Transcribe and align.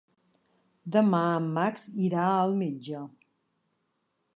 Demà 0.95 1.21
en 1.35 1.51
Max 1.59 1.87
irà 2.09 2.27
al 2.31 2.59
metge. 2.65 3.07